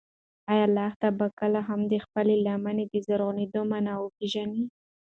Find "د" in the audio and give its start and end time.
1.91-1.93, 2.87-2.93